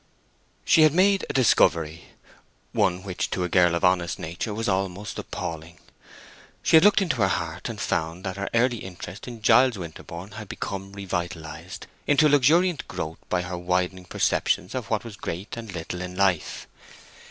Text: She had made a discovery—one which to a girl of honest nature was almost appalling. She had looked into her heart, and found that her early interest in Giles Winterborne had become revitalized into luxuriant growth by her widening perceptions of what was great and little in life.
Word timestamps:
She 0.65 0.81
had 0.81 0.95
made 0.95 1.27
a 1.29 1.33
discovery—one 1.33 3.03
which 3.03 3.29
to 3.29 3.43
a 3.43 3.49
girl 3.49 3.75
of 3.75 3.83
honest 3.83 4.17
nature 4.17 4.51
was 4.51 4.67
almost 4.67 5.19
appalling. 5.19 5.77
She 6.63 6.75
had 6.75 6.83
looked 6.83 7.03
into 7.03 7.17
her 7.17 7.27
heart, 7.27 7.69
and 7.69 7.79
found 7.79 8.23
that 8.23 8.35
her 8.35 8.49
early 8.55 8.77
interest 8.77 9.27
in 9.27 9.43
Giles 9.43 9.77
Winterborne 9.77 10.31
had 10.31 10.49
become 10.49 10.93
revitalized 10.93 11.85
into 12.07 12.27
luxuriant 12.27 12.87
growth 12.87 13.19
by 13.29 13.43
her 13.43 13.59
widening 13.59 14.05
perceptions 14.05 14.73
of 14.73 14.89
what 14.89 15.03
was 15.03 15.15
great 15.15 15.55
and 15.55 15.71
little 15.71 16.01
in 16.01 16.17
life. 16.17 16.65